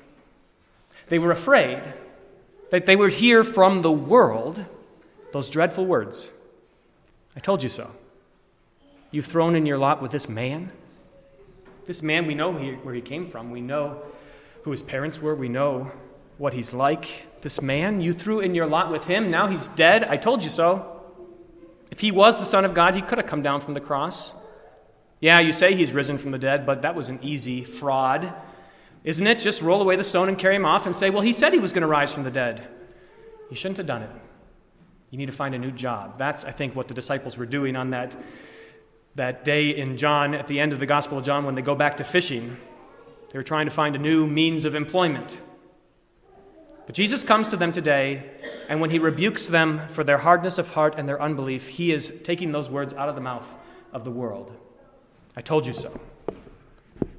They 1.08 1.18
were 1.18 1.30
afraid 1.30 1.82
that 2.70 2.86
they 2.86 2.94
would 2.94 3.14
hear 3.14 3.42
from 3.42 3.82
the 3.82 3.90
world 3.90 4.64
those 5.32 5.50
dreadful 5.50 5.86
words 5.86 6.30
I 7.36 7.40
told 7.40 7.62
you 7.62 7.68
so. 7.68 7.90
You've 9.10 9.26
thrown 9.26 9.54
in 9.54 9.66
your 9.66 9.78
lot 9.78 10.02
with 10.02 10.10
this 10.10 10.28
man. 10.28 10.72
This 11.86 12.02
man, 12.02 12.26
we 12.26 12.34
know 12.34 12.52
where 12.52 12.94
he 12.94 13.00
came 13.00 13.26
from. 13.26 13.50
We 13.50 13.60
know 13.60 14.02
who 14.64 14.70
his 14.70 14.82
parents 14.82 15.20
were. 15.20 15.34
We 15.34 15.48
know 15.48 15.90
what 16.38 16.54
he's 16.54 16.74
like. 16.74 17.26
This 17.42 17.62
man, 17.62 18.00
you 18.00 18.12
threw 18.12 18.40
in 18.40 18.54
your 18.54 18.66
lot 18.66 18.90
with 18.90 19.06
him. 19.06 19.30
Now 19.30 19.46
he's 19.46 19.68
dead. 19.68 20.04
I 20.04 20.16
told 20.16 20.44
you 20.44 20.50
so. 20.50 21.02
If 21.90 22.00
he 22.00 22.10
was 22.10 22.38
the 22.38 22.44
Son 22.44 22.64
of 22.64 22.74
God, 22.74 22.94
he 22.94 23.02
could 23.02 23.18
have 23.18 23.26
come 23.26 23.42
down 23.42 23.60
from 23.60 23.74
the 23.74 23.80
cross. 23.80 24.34
Yeah, 25.20 25.38
you 25.40 25.52
say 25.52 25.74
he's 25.74 25.92
risen 25.92 26.16
from 26.16 26.30
the 26.30 26.38
dead, 26.38 26.64
but 26.64 26.82
that 26.82 26.94
was 26.94 27.10
an 27.10 27.18
easy 27.22 27.62
fraud. 27.62 28.32
Isn't 29.04 29.26
it? 29.26 29.38
Just 29.38 29.62
roll 29.62 29.82
away 29.82 29.96
the 29.96 30.04
stone 30.04 30.28
and 30.28 30.38
carry 30.38 30.56
him 30.56 30.64
off 30.64 30.86
and 30.86 30.96
say, 30.96 31.10
well, 31.10 31.20
he 31.20 31.32
said 31.32 31.52
he 31.52 31.58
was 31.58 31.72
going 31.72 31.82
to 31.82 31.88
rise 31.88 32.12
from 32.12 32.22
the 32.22 32.30
dead. 32.30 32.66
You 33.50 33.56
shouldn't 33.56 33.78
have 33.78 33.86
done 33.86 34.02
it. 34.02 34.10
You 35.10 35.18
need 35.18 35.26
to 35.26 35.32
find 35.32 35.54
a 35.54 35.58
new 35.58 35.72
job. 35.72 36.18
That's, 36.18 36.44
I 36.44 36.52
think, 36.52 36.76
what 36.76 36.88
the 36.88 36.94
disciples 36.94 37.36
were 37.36 37.46
doing 37.46 37.76
on 37.76 37.90
that, 37.90 38.16
that 39.16 39.44
day 39.44 39.70
in 39.70 39.98
John, 39.98 40.34
at 40.34 40.46
the 40.46 40.60
end 40.60 40.72
of 40.72 40.78
the 40.78 40.86
Gospel 40.86 41.18
of 41.18 41.24
John, 41.24 41.44
when 41.44 41.54
they 41.54 41.62
go 41.62 41.74
back 41.74 41.96
to 41.98 42.04
fishing. 42.04 42.56
They 43.30 43.38
were 43.38 43.44
trying 43.44 43.66
to 43.66 43.72
find 43.72 43.96
a 43.96 43.98
new 43.98 44.26
means 44.26 44.64
of 44.64 44.74
employment. 44.74 45.38
But 46.86 46.94
Jesus 46.94 47.24
comes 47.24 47.48
to 47.48 47.56
them 47.56 47.72
today, 47.72 48.30
and 48.68 48.80
when 48.80 48.90
he 48.90 48.98
rebukes 48.98 49.46
them 49.46 49.86
for 49.88 50.02
their 50.02 50.18
hardness 50.18 50.58
of 50.58 50.70
heart 50.70 50.94
and 50.96 51.08
their 51.08 51.20
unbelief, 51.20 51.68
he 51.68 51.92
is 51.92 52.12
taking 52.24 52.52
those 52.52 52.70
words 52.70 52.92
out 52.94 53.08
of 53.08 53.14
the 53.14 53.20
mouth 53.20 53.54
of 53.92 54.04
the 54.04 54.10
world. 54.10 54.52
I 55.36 55.42
told 55.42 55.66
you 55.66 55.72
so. 55.72 56.00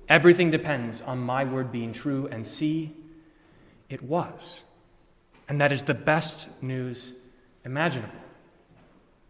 Everything 0.10 0.52
depends 0.52 1.02
on 1.02 1.20
my 1.20 1.46
word 1.46 1.72
being 1.72 1.94
true, 1.94 2.28
and 2.32 2.46
see, 2.46 2.94
it 3.90 4.04
was. 4.04 4.64
And 5.48 5.60
that 5.62 5.72
is 5.72 5.84
the 5.84 5.94
best 5.94 6.50
news 6.62 7.14
imaginable. 7.64 8.20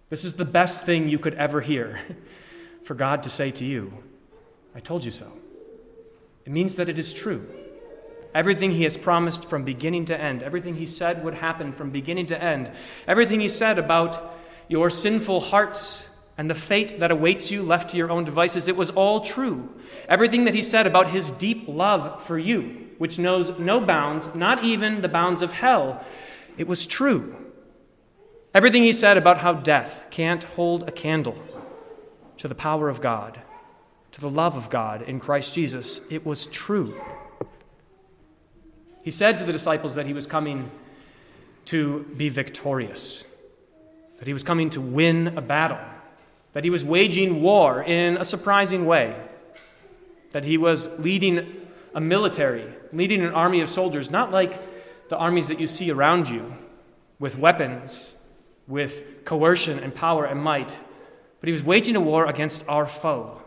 This 0.09 0.25
is 0.25 0.35
the 0.35 0.45
best 0.45 0.85
thing 0.85 1.07
you 1.07 1.19
could 1.19 1.35
ever 1.35 1.61
hear 1.61 1.99
for 2.83 2.95
God 2.95 3.23
to 3.23 3.29
say 3.29 3.51
to 3.51 3.65
you, 3.65 3.93
I 4.75 4.79
told 4.79 5.05
you 5.05 5.11
so. 5.11 5.31
It 6.45 6.51
means 6.51 6.75
that 6.75 6.89
it 6.89 6.97
is 6.97 7.13
true. 7.13 7.47
Everything 8.33 8.71
he 8.71 8.83
has 8.83 8.97
promised 8.97 9.45
from 9.45 9.63
beginning 9.63 10.05
to 10.05 10.19
end, 10.19 10.41
everything 10.41 10.75
he 10.75 10.85
said 10.85 11.23
would 11.23 11.35
happen 11.35 11.73
from 11.73 11.91
beginning 11.91 12.27
to 12.27 12.41
end, 12.41 12.71
everything 13.05 13.39
he 13.39 13.49
said 13.49 13.77
about 13.77 14.37
your 14.67 14.89
sinful 14.89 15.41
hearts 15.41 16.07
and 16.41 16.49
the 16.49 16.55
fate 16.55 16.99
that 16.99 17.11
awaits 17.11 17.51
you 17.51 17.61
left 17.61 17.91
to 17.91 17.97
your 17.97 18.09
own 18.09 18.23
devices, 18.23 18.67
it 18.67 18.75
was 18.75 18.89
all 18.89 19.21
true. 19.21 19.69
Everything 20.09 20.45
that 20.45 20.55
he 20.55 20.63
said 20.63 20.87
about 20.87 21.11
his 21.11 21.29
deep 21.29 21.65
love 21.67 22.19
for 22.19 22.35
you, 22.35 22.89
which 22.97 23.19
knows 23.19 23.59
no 23.59 23.79
bounds, 23.79 24.33
not 24.33 24.63
even 24.63 25.01
the 25.01 25.07
bounds 25.07 25.43
of 25.43 25.51
hell, 25.51 26.03
it 26.57 26.67
was 26.67 26.87
true. 26.87 27.37
Everything 28.55 28.81
he 28.81 28.91
said 28.91 29.17
about 29.17 29.37
how 29.37 29.53
death 29.53 30.07
can't 30.09 30.43
hold 30.43 30.89
a 30.89 30.91
candle 30.91 31.37
to 32.39 32.47
the 32.47 32.55
power 32.55 32.89
of 32.89 33.01
God, 33.01 33.39
to 34.11 34.19
the 34.19 34.27
love 34.27 34.57
of 34.57 34.71
God 34.71 35.03
in 35.03 35.19
Christ 35.19 35.53
Jesus, 35.53 36.01
it 36.09 36.25
was 36.25 36.47
true. 36.47 36.99
He 39.03 39.11
said 39.11 39.37
to 39.37 39.43
the 39.43 39.53
disciples 39.53 39.93
that 39.93 40.07
he 40.07 40.13
was 40.13 40.25
coming 40.25 40.71
to 41.65 42.03
be 42.17 42.29
victorious, 42.29 43.25
that 44.17 44.25
he 44.25 44.33
was 44.33 44.41
coming 44.41 44.71
to 44.71 44.81
win 44.81 45.37
a 45.37 45.41
battle 45.41 45.77
that 46.53 46.63
he 46.63 46.69
was 46.69 46.83
waging 46.83 47.41
war 47.41 47.81
in 47.83 48.17
a 48.17 48.25
surprising 48.25 48.85
way. 48.85 49.15
that 50.31 50.43
he 50.45 50.57
was 50.57 50.87
leading 50.99 51.67
a 51.93 52.01
military, 52.01 52.65
leading 52.93 53.21
an 53.21 53.33
army 53.33 53.61
of 53.61 53.69
soldiers, 53.69 54.09
not 54.09 54.31
like 54.31 54.59
the 55.09 55.17
armies 55.17 55.49
that 55.49 55.59
you 55.59 55.67
see 55.67 55.91
around 55.91 56.29
you 56.29 56.55
with 57.19 57.37
weapons, 57.37 58.15
with 58.67 59.25
coercion 59.25 59.77
and 59.79 59.93
power 59.93 60.25
and 60.25 60.41
might, 60.41 60.77
but 61.39 61.47
he 61.47 61.51
was 61.51 61.63
waging 61.63 61.95
a 61.95 62.01
war 62.01 62.27
against 62.27 62.67
our 62.69 62.85
foe, 62.85 63.41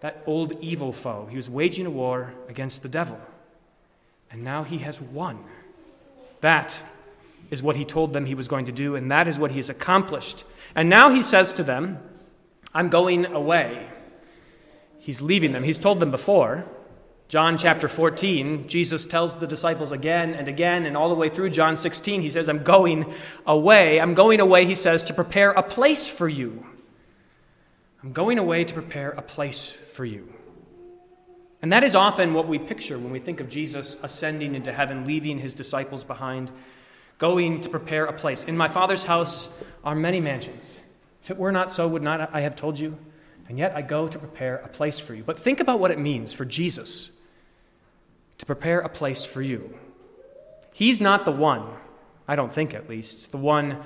that 0.00 0.22
old 0.26 0.58
evil 0.60 0.92
foe. 0.92 1.26
He 1.28 1.36
was 1.36 1.50
waging 1.50 1.84
a 1.84 1.90
war 1.90 2.32
against 2.48 2.82
the 2.82 2.88
devil. 2.88 3.20
And 4.30 4.42
now 4.42 4.62
he 4.62 4.78
has 4.78 5.00
won. 5.00 5.44
That 6.40 6.80
is 7.52 7.62
what 7.62 7.76
he 7.76 7.84
told 7.84 8.14
them 8.14 8.24
he 8.24 8.34
was 8.34 8.48
going 8.48 8.64
to 8.64 8.72
do, 8.72 8.96
and 8.96 9.12
that 9.12 9.28
is 9.28 9.38
what 9.38 9.50
he 9.50 9.58
has 9.58 9.68
accomplished. 9.68 10.42
And 10.74 10.88
now 10.88 11.10
he 11.10 11.22
says 11.22 11.52
to 11.52 11.62
them, 11.62 11.98
I'm 12.74 12.88
going 12.88 13.26
away. 13.26 13.88
He's 14.98 15.20
leaving 15.20 15.52
them. 15.52 15.62
He's 15.62 15.76
told 15.76 16.00
them 16.00 16.10
before. 16.10 16.64
John 17.28 17.58
chapter 17.58 17.88
14, 17.88 18.68
Jesus 18.68 19.04
tells 19.04 19.36
the 19.36 19.46
disciples 19.46 19.92
again 19.92 20.32
and 20.32 20.48
again, 20.48 20.86
and 20.86 20.96
all 20.96 21.10
the 21.10 21.14
way 21.14 21.28
through 21.28 21.50
John 21.50 21.76
16, 21.76 22.22
he 22.22 22.30
says, 22.30 22.48
I'm 22.48 22.62
going 22.62 23.12
away. 23.46 24.00
I'm 24.00 24.14
going 24.14 24.40
away, 24.40 24.64
he 24.64 24.74
says, 24.74 25.04
to 25.04 25.14
prepare 25.14 25.50
a 25.50 25.62
place 25.62 26.08
for 26.08 26.28
you. 26.28 26.66
I'm 28.02 28.12
going 28.12 28.38
away 28.38 28.64
to 28.64 28.72
prepare 28.72 29.10
a 29.10 29.22
place 29.22 29.70
for 29.70 30.06
you. 30.06 30.32
And 31.60 31.70
that 31.70 31.84
is 31.84 31.94
often 31.94 32.32
what 32.32 32.48
we 32.48 32.58
picture 32.58 32.98
when 32.98 33.12
we 33.12 33.18
think 33.18 33.40
of 33.40 33.50
Jesus 33.50 33.96
ascending 34.02 34.54
into 34.54 34.72
heaven, 34.72 35.06
leaving 35.06 35.38
his 35.38 35.54
disciples 35.54 36.02
behind, 36.02 36.50
going 37.22 37.60
to 37.60 37.68
prepare 37.68 38.06
a 38.06 38.12
place. 38.12 38.42
In 38.42 38.56
my 38.56 38.66
Father's 38.66 39.04
house 39.04 39.48
are 39.84 39.94
many 39.94 40.20
mansions. 40.20 40.80
If 41.22 41.30
it 41.30 41.36
were 41.36 41.52
not 41.52 41.70
so, 41.70 41.86
would 41.86 42.02
not 42.02 42.34
I 42.34 42.40
have 42.40 42.56
told 42.56 42.80
you? 42.80 42.98
And 43.48 43.56
yet 43.60 43.76
I 43.76 43.82
go 43.82 44.08
to 44.08 44.18
prepare 44.18 44.56
a 44.56 44.66
place 44.66 44.98
for 44.98 45.14
you. 45.14 45.22
But 45.22 45.38
think 45.38 45.60
about 45.60 45.78
what 45.78 45.92
it 45.92 46.00
means 46.00 46.32
for 46.32 46.44
Jesus 46.44 47.12
to 48.38 48.44
prepare 48.44 48.80
a 48.80 48.88
place 48.88 49.24
for 49.24 49.40
you. 49.40 49.72
He's 50.72 51.00
not 51.00 51.24
the 51.24 51.30
one, 51.30 51.64
I 52.26 52.34
don't 52.34 52.52
think 52.52 52.74
at 52.74 52.88
least, 52.88 53.30
the 53.30 53.36
one 53.36 53.80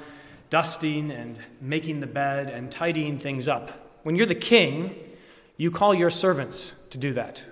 dusting 0.48 1.10
and 1.10 1.38
making 1.60 2.00
the 2.00 2.06
bed 2.06 2.48
and 2.48 2.72
tidying 2.72 3.18
things 3.18 3.48
up. 3.48 3.98
When 4.02 4.16
you're 4.16 4.24
the 4.24 4.34
king, 4.34 4.94
you 5.58 5.70
call 5.70 5.94
your 5.94 6.08
servants 6.08 6.72
to 6.88 6.96
do 6.96 7.12
that. 7.12 7.44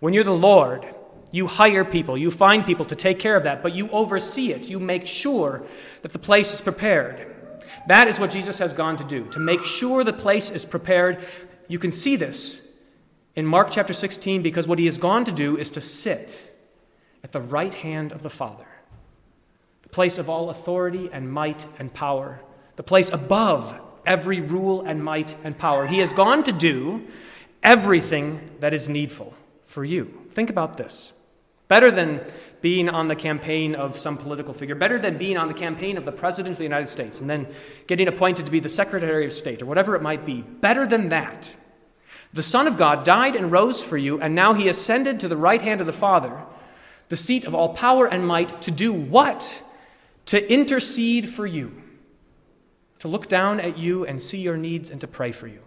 When 0.00 0.12
you're 0.12 0.24
the 0.24 0.32
Lord, 0.32 0.92
you 1.32 1.46
hire 1.46 1.84
people, 1.84 2.18
you 2.18 2.30
find 2.30 2.66
people 2.66 2.84
to 2.86 2.96
take 2.96 3.18
care 3.18 3.36
of 3.36 3.44
that, 3.44 3.62
but 3.62 3.74
you 3.74 3.88
oversee 3.90 4.52
it. 4.52 4.68
You 4.68 4.80
make 4.80 5.06
sure 5.06 5.62
that 6.02 6.12
the 6.12 6.18
place 6.18 6.52
is 6.52 6.60
prepared. 6.60 7.34
That 7.86 8.08
is 8.08 8.18
what 8.18 8.30
Jesus 8.30 8.58
has 8.58 8.72
gone 8.72 8.96
to 8.96 9.04
do, 9.04 9.26
to 9.30 9.38
make 9.38 9.64
sure 9.64 10.04
the 10.04 10.12
place 10.12 10.50
is 10.50 10.64
prepared. 10.64 11.24
You 11.68 11.78
can 11.78 11.90
see 11.90 12.16
this 12.16 12.60
in 13.36 13.46
Mark 13.46 13.68
chapter 13.70 13.92
16 13.92 14.42
because 14.42 14.66
what 14.66 14.78
he 14.78 14.86
has 14.86 14.98
gone 14.98 15.24
to 15.24 15.32
do 15.32 15.56
is 15.56 15.70
to 15.70 15.80
sit 15.80 16.40
at 17.22 17.32
the 17.32 17.40
right 17.40 17.74
hand 17.74 18.12
of 18.12 18.22
the 18.22 18.30
Father, 18.30 18.66
the 19.82 19.88
place 19.88 20.18
of 20.18 20.28
all 20.28 20.50
authority 20.50 21.08
and 21.12 21.32
might 21.32 21.66
and 21.78 21.92
power, 21.94 22.40
the 22.76 22.82
place 22.82 23.10
above 23.10 23.78
every 24.04 24.40
rule 24.40 24.82
and 24.82 25.04
might 25.04 25.36
and 25.44 25.56
power. 25.56 25.86
He 25.86 25.98
has 25.98 26.12
gone 26.12 26.42
to 26.44 26.52
do 26.52 27.06
everything 27.62 28.50
that 28.60 28.74
is 28.74 28.88
needful 28.88 29.34
for 29.64 29.84
you. 29.84 30.26
Think 30.30 30.50
about 30.50 30.76
this. 30.76 31.12
Better 31.70 31.92
than 31.92 32.20
being 32.62 32.88
on 32.88 33.06
the 33.06 33.14
campaign 33.14 33.76
of 33.76 33.96
some 33.96 34.16
political 34.16 34.52
figure, 34.52 34.74
better 34.74 34.98
than 34.98 35.18
being 35.18 35.36
on 35.36 35.46
the 35.46 35.54
campaign 35.54 35.96
of 35.96 36.04
the 36.04 36.10
President 36.10 36.54
of 36.54 36.58
the 36.58 36.64
United 36.64 36.88
States 36.88 37.20
and 37.20 37.30
then 37.30 37.46
getting 37.86 38.08
appointed 38.08 38.46
to 38.46 38.50
be 38.50 38.58
the 38.58 38.68
Secretary 38.68 39.24
of 39.24 39.32
State 39.32 39.62
or 39.62 39.66
whatever 39.66 39.94
it 39.94 40.02
might 40.02 40.26
be. 40.26 40.42
Better 40.42 40.84
than 40.84 41.10
that. 41.10 41.54
The 42.32 42.42
Son 42.42 42.66
of 42.66 42.76
God 42.76 43.04
died 43.04 43.36
and 43.36 43.52
rose 43.52 43.84
for 43.84 43.96
you, 43.96 44.20
and 44.20 44.34
now 44.34 44.52
he 44.52 44.68
ascended 44.68 45.20
to 45.20 45.28
the 45.28 45.36
right 45.36 45.62
hand 45.62 45.80
of 45.80 45.86
the 45.86 45.92
Father, 45.92 46.42
the 47.08 47.16
seat 47.16 47.44
of 47.44 47.54
all 47.54 47.68
power 47.68 48.04
and 48.04 48.26
might, 48.26 48.62
to 48.62 48.72
do 48.72 48.92
what? 48.92 49.62
To 50.26 50.52
intercede 50.52 51.28
for 51.28 51.46
you 51.46 51.80
to 52.98 53.06
look 53.06 53.28
down 53.28 53.60
at 53.60 53.78
you 53.78 54.04
and 54.04 54.20
see 54.20 54.40
your 54.40 54.56
needs 54.56 54.90
and 54.90 55.00
to 55.02 55.06
pray 55.06 55.30
for 55.30 55.46
you, 55.46 55.62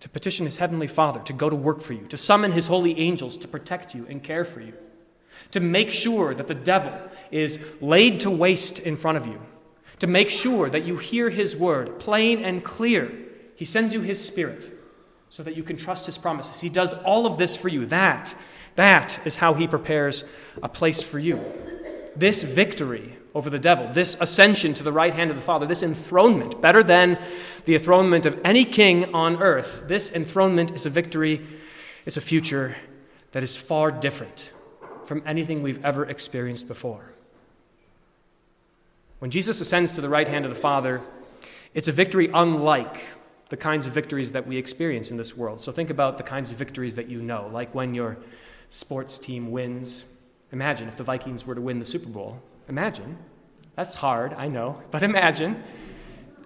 to 0.00 0.10
petition 0.10 0.44
his 0.44 0.58
heavenly 0.58 0.86
Father 0.86 1.20
to 1.20 1.32
go 1.32 1.48
to 1.48 1.56
work 1.56 1.80
for 1.80 1.94
you, 1.94 2.06
to 2.08 2.18
summon 2.18 2.52
his 2.52 2.66
holy 2.66 3.00
angels 3.00 3.38
to 3.38 3.48
protect 3.48 3.94
you 3.94 4.06
and 4.10 4.22
care 4.22 4.44
for 4.44 4.60
you, 4.60 4.74
to 5.50 5.60
make 5.60 5.90
sure 5.90 6.34
that 6.34 6.46
the 6.46 6.54
devil 6.54 6.92
is 7.30 7.58
laid 7.80 8.20
to 8.20 8.30
waste 8.30 8.78
in 8.78 8.96
front 8.96 9.18
of 9.18 9.26
you, 9.26 9.40
to 9.98 10.06
make 10.06 10.30
sure 10.30 10.68
that 10.68 10.84
you 10.84 10.96
hear 10.96 11.30
his 11.30 11.56
word 11.56 11.98
plain 11.98 12.42
and 12.42 12.64
clear. 12.64 13.12
He 13.54 13.64
sends 13.64 13.92
you 13.92 14.00
his 14.00 14.24
spirit 14.24 14.70
so 15.30 15.42
that 15.42 15.56
you 15.56 15.62
can 15.62 15.76
trust 15.76 16.06
his 16.06 16.18
promises. 16.18 16.60
He 16.60 16.68
does 16.68 16.94
all 16.94 17.26
of 17.26 17.38
this 17.38 17.56
for 17.56 17.68
you. 17.68 17.86
That, 17.86 18.34
that 18.76 19.18
is 19.24 19.36
how 19.36 19.54
he 19.54 19.66
prepares 19.66 20.24
a 20.62 20.68
place 20.68 21.02
for 21.02 21.18
you. 21.18 21.44
This 22.14 22.42
victory 22.42 23.16
over 23.34 23.50
the 23.50 23.58
devil, 23.58 23.92
this 23.92 24.16
ascension 24.20 24.72
to 24.74 24.82
the 24.82 24.92
right 24.92 25.12
hand 25.12 25.30
of 25.30 25.36
the 25.36 25.42
Father, 25.42 25.66
this 25.66 25.82
enthronement, 25.82 26.60
better 26.62 26.82
than 26.82 27.18
the 27.66 27.74
enthronement 27.74 28.24
of 28.24 28.40
any 28.44 28.64
king 28.64 29.14
on 29.14 29.42
earth, 29.42 29.82
this 29.86 30.10
enthronement 30.10 30.70
is 30.70 30.86
a 30.86 30.90
victory, 30.90 31.46
it's 32.06 32.16
a 32.16 32.22
future 32.22 32.76
that 33.32 33.42
is 33.42 33.54
far 33.54 33.90
different 33.90 34.50
from 35.06 35.22
anything 35.26 35.62
we've 35.62 35.84
ever 35.84 36.04
experienced 36.04 36.68
before. 36.68 37.12
When 39.18 39.30
Jesus 39.30 39.60
ascends 39.60 39.92
to 39.92 40.00
the 40.00 40.08
right 40.08 40.28
hand 40.28 40.44
of 40.44 40.50
the 40.50 40.60
Father, 40.60 41.00
it's 41.74 41.88
a 41.88 41.92
victory 41.92 42.28
unlike 42.32 43.04
the 43.48 43.56
kinds 43.56 43.86
of 43.86 43.92
victories 43.92 44.32
that 44.32 44.46
we 44.46 44.56
experience 44.56 45.10
in 45.10 45.16
this 45.16 45.36
world. 45.36 45.60
So 45.60 45.72
think 45.72 45.90
about 45.90 46.18
the 46.18 46.24
kinds 46.24 46.50
of 46.50 46.58
victories 46.58 46.96
that 46.96 47.08
you 47.08 47.22
know, 47.22 47.48
like 47.52 47.74
when 47.74 47.94
your 47.94 48.18
sports 48.70 49.18
team 49.18 49.50
wins. 49.50 50.04
Imagine 50.52 50.88
if 50.88 50.96
the 50.96 51.04
Vikings 51.04 51.46
were 51.46 51.54
to 51.54 51.60
win 51.60 51.78
the 51.78 51.84
Super 51.84 52.08
Bowl. 52.08 52.42
Imagine. 52.68 53.18
That's 53.74 53.94
hard, 53.94 54.32
I 54.34 54.48
know, 54.48 54.82
but 54.90 55.02
imagine 55.02 55.62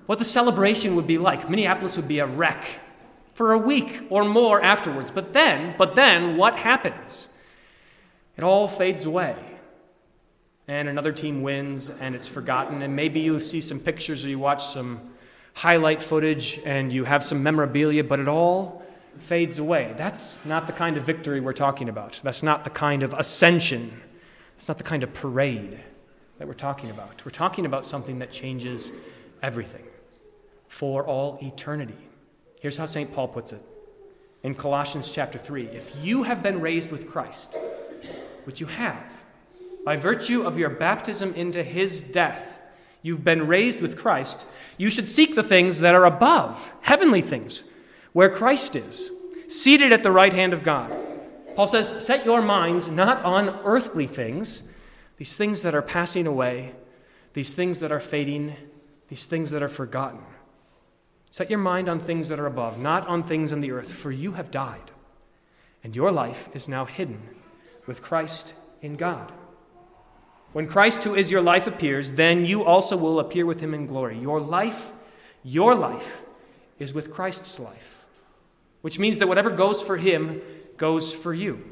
what 0.06 0.18
the 0.18 0.24
celebration 0.24 0.96
would 0.96 1.06
be 1.06 1.18
like. 1.18 1.48
Minneapolis 1.48 1.96
would 1.96 2.08
be 2.08 2.18
a 2.18 2.26
wreck 2.26 2.64
for 3.34 3.52
a 3.52 3.58
week 3.58 4.06
or 4.10 4.24
more 4.24 4.60
afterwards. 4.60 5.10
But 5.10 5.32
then, 5.32 5.74
but 5.78 5.94
then 5.94 6.36
what 6.36 6.56
happens? 6.56 7.28
It 8.36 8.44
all 8.44 8.68
fades 8.68 9.04
away. 9.04 9.36
And 10.68 10.88
another 10.88 11.12
team 11.12 11.42
wins 11.42 11.90
and 11.90 12.14
it's 12.14 12.28
forgotten 12.28 12.82
and 12.82 12.94
maybe 12.94 13.20
you 13.20 13.40
see 13.40 13.60
some 13.60 13.80
pictures 13.80 14.24
or 14.24 14.28
you 14.28 14.38
watch 14.38 14.64
some 14.64 15.00
highlight 15.54 16.00
footage 16.00 16.60
and 16.64 16.92
you 16.92 17.04
have 17.04 17.24
some 17.24 17.42
memorabilia, 17.42 18.04
but 18.04 18.20
it 18.20 18.28
all 18.28 18.84
fades 19.18 19.58
away. 19.58 19.94
That's 19.96 20.38
not 20.44 20.66
the 20.66 20.72
kind 20.72 20.96
of 20.96 21.04
victory 21.04 21.40
we're 21.40 21.52
talking 21.52 21.88
about. 21.88 22.20
That's 22.22 22.42
not 22.42 22.64
the 22.64 22.70
kind 22.70 23.02
of 23.02 23.12
ascension. 23.14 24.00
It's 24.56 24.68
not 24.68 24.78
the 24.78 24.84
kind 24.84 25.02
of 25.02 25.12
parade 25.12 25.80
that 26.38 26.46
we're 26.46 26.54
talking 26.54 26.90
about. 26.90 27.24
We're 27.24 27.30
talking 27.30 27.66
about 27.66 27.84
something 27.84 28.18
that 28.20 28.30
changes 28.30 28.92
everything 29.42 29.84
for 30.68 31.04
all 31.04 31.38
eternity. 31.42 31.98
Here's 32.60 32.76
how 32.76 32.86
St. 32.86 33.12
Paul 33.12 33.28
puts 33.28 33.52
it 33.52 33.62
in 34.42 34.54
Colossians 34.54 35.10
chapter 35.10 35.38
3 35.38 35.66
If 35.66 35.92
you 36.02 36.22
have 36.22 36.42
been 36.42 36.60
raised 36.60 36.90
with 36.90 37.10
Christ, 37.10 37.56
which 38.44 38.60
you 38.60 38.66
have, 38.66 39.04
by 39.84 39.96
virtue 39.96 40.42
of 40.42 40.58
your 40.58 40.70
baptism 40.70 41.34
into 41.34 41.62
his 41.62 42.00
death, 42.00 42.58
you've 43.02 43.24
been 43.24 43.46
raised 43.46 43.80
with 43.80 43.98
Christ, 43.98 44.44
you 44.76 44.90
should 44.90 45.08
seek 45.08 45.34
the 45.34 45.42
things 45.42 45.80
that 45.80 45.94
are 45.94 46.04
above, 46.04 46.70
heavenly 46.82 47.22
things, 47.22 47.64
where 48.12 48.30
Christ 48.30 48.76
is, 48.76 49.10
seated 49.48 49.92
at 49.92 50.02
the 50.02 50.12
right 50.12 50.32
hand 50.32 50.52
of 50.52 50.62
God. 50.62 50.92
Paul 51.56 51.66
says, 51.66 52.04
Set 52.04 52.24
your 52.24 52.42
minds 52.42 52.88
not 52.88 53.24
on 53.24 53.60
earthly 53.64 54.06
things 54.06 54.62
these 55.16 55.36
things 55.36 55.60
that 55.60 55.74
are 55.74 55.82
passing 55.82 56.26
away, 56.26 56.72
these 57.34 57.52
things 57.52 57.80
that 57.80 57.92
are 57.92 58.00
fading, 58.00 58.56
these 59.08 59.26
things 59.26 59.50
that 59.50 59.62
are 59.62 59.68
forgotten. 59.68 60.20
Set 61.30 61.50
your 61.50 61.58
mind 61.58 61.90
on 61.90 62.00
things 62.00 62.28
that 62.28 62.40
are 62.40 62.46
above, 62.46 62.78
not 62.78 63.06
on 63.06 63.22
things 63.22 63.52
on 63.52 63.60
the 63.60 63.70
earth, 63.70 63.92
for 63.92 64.10
you 64.10 64.32
have 64.32 64.50
died, 64.50 64.90
and 65.84 65.94
your 65.94 66.10
life 66.10 66.48
is 66.54 66.70
now 66.70 66.86
hidden 66.86 67.20
with 67.90 68.02
Christ 68.02 68.54
in 68.82 68.94
God. 68.94 69.32
When 70.52 70.68
Christ, 70.68 71.02
who 71.02 71.16
is 71.16 71.28
your 71.28 71.42
life, 71.42 71.66
appears, 71.66 72.12
then 72.12 72.46
you 72.46 72.62
also 72.62 72.96
will 72.96 73.18
appear 73.18 73.44
with 73.44 73.58
him 73.58 73.74
in 73.74 73.86
glory. 73.86 74.16
Your 74.16 74.40
life, 74.40 74.92
your 75.42 75.74
life, 75.74 76.22
is 76.78 76.94
with 76.94 77.12
Christ's 77.12 77.58
life, 77.58 78.04
which 78.82 79.00
means 79.00 79.18
that 79.18 79.26
whatever 79.26 79.50
goes 79.50 79.82
for 79.82 79.96
him 79.96 80.40
goes 80.76 81.12
for 81.12 81.34
you. 81.34 81.64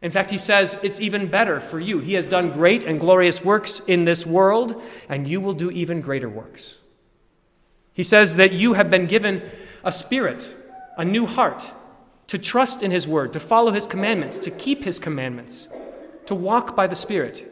In 0.00 0.10
fact, 0.10 0.30
he 0.30 0.38
says 0.38 0.78
it's 0.82 0.98
even 0.98 1.26
better 1.26 1.60
for 1.60 1.78
you. 1.78 1.98
He 1.98 2.14
has 2.14 2.24
done 2.24 2.50
great 2.50 2.82
and 2.82 2.98
glorious 2.98 3.44
works 3.44 3.80
in 3.80 4.06
this 4.06 4.24
world, 4.24 4.82
and 5.10 5.28
you 5.28 5.42
will 5.42 5.52
do 5.52 5.70
even 5.70 6.00
greater 6.00 6.30
works. 6.30 6.78
He 7.92 8.02
says 8.02 8.36
that 8.36 8.54
you 8.54 8.72
have 8.72 8.90
been 8.90 9.04
given 9.04 9.42
a 9.84 9.92
spirit, 9.92 10.48
a 10.96 11.04
new 11.04 11.26
heart, 11.26 11.70
to 12.26 12.38
trust 12.38 12.82
in 12.82 12.90
his 12.90 13.06
word, 13.06 13.32
to 13.32 13.40
follow 13.40 13.70
his 13.70 13.86
commandments, 13.86 14.38
to 14.40 14.50
keep 14.50 14.84
his 14.84 14.98
commandments, 14.98 15.68
to 16.26 16.34
walk 16.34 16.74
by 16.74 16.86
the 16.86 16.94
Spirit. 16.94 17.50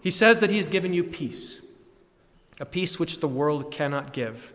He 0.00 0.10
says 0.10 0.40
that 0.40 0.50
he 0.50 0.56
has 0.58 0.68
given 0.68 0.92
you 0.92 1.04
peace, 1.04 1.62
a 2.60 2.66
peace 2.66 2.98
which 2.98 3.20
the 3.20 3.28
world 3.28 3.70
cannot 3.70 4.12
give, 4.12 4.52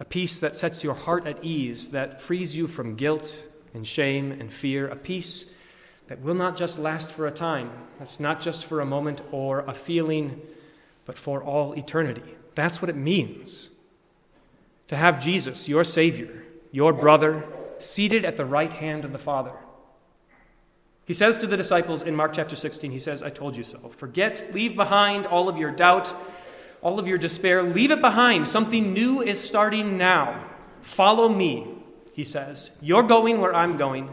a 0.00 0.04
peace 0.04 0.38
that 0.40 0.56
sets 0.56 0.82
your 0.82 0.94
heart 0.94 1.26
at 1.26 1.44
ease, 1.44 1.90
that 1.90 2.20
frees 2.20 2.56
you 2.56 2.66
from 2.66 2.96
guilt 2.96 3.46
and 3.74 3.86
shame 3.86 4.32
and 4.32 4.52
fear, 4.52 4.88
a 4.88 4.96
peace 4.96 5.44
that 6.08 6.20
will 6.20 6.34
not 6.34 6.56
just 6.56 6.78
last 6.78 7.10
for 7.10 7.26
a 7.26 7.30
time, 7.30 7.70
that's 7.98 8.18
not 8.18 8.40
just 8.40 8.64
for 8.64 8.80
a 8.80 8.84
moment 8.84 9.22
or 9.30 9.60
a 9.60 9.74
feeling, 9.74 10.40
but 11.04 11.16
for 11.16 11.42
all 11.42 11.72
eternity. 11.74 12.34
That's 12.54 12.82
what 12.82 12.88
it 12.88 12.96
means 12.96 13.70
to 14.88 14.96
have 14.96 15.20
Jesus, 15.20 15.68
your 15.68 15.84
Savior, 15.84 16.42
your 16.70 16.92
brother, 16.92 17.44
seated 17.82 18.24
at 18.24 18.36
the 18.36 18.44
right 18.44 18.72
hand 18.72 19.04
of 19.04 19.12
the 19.12 19.18
Father. 19.18 19.52
He 21.04 21.14
says 21.14 21.36
to 21.38 21.46
the 21.46 21.56
disciples 21.56 22.02
in 22.02 22.14
Mark 22.14 22.32
chapter 22.32 22.56
16, 22.56 22.90
He 22.90 22.98
says, 22.98 23.22
I 23.22 23.28
told 23.28 23.56
you 23.56 23.62
so. 23.62 23.78
Forget, 23.88 24.54
leave 24.54 24.76
behind 24.76 25.26
all 25.26 25.48
of 25.48 25.58
your 25.58 25.70
doubt, 25.70 26.14
all 26.80 26.98
of 26.98 27.08
your 27.08 27.18
despair. 27.18 27.62
Leave 27.62 27.90
it 27.90 28.00
behind. 28.00 28.48
Something 28.48 28.92
new 28.92 29.20
is 29.20 29.40
starting 29.40 29.96
now. 29.98 30.48
Follow 30.80 31.28
me, 31.28 31.74
He 32.12 32.24
says. 32.24 32.70
You're 32.80 33.02
going 33.02 33.40
where 33.40 33.54
I'm 33.54 33.76
going. 33.76 34.12